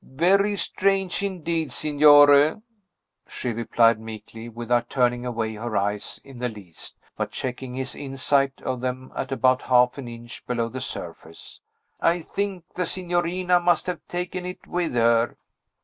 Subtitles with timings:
[0.03, 2.63] "Very strange, indeed, Signore,"
[3.27, 8.63] she replied meekly, without turning away her eyes in the least, but checking his insight
[8.63, 11.61] of them at about half an inch below the surface.
[11.99, 15.37] "I think the signorina must have taken it with her."